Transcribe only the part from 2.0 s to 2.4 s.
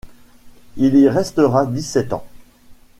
ans.